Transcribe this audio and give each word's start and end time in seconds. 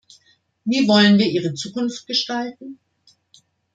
Wie 0.65 0.87
wollen 0.87 1.19
wir 1.19 1.27
ihre 1.29 1.53
Zukunft 1.53 2.07
gestalten? 2.07 2.79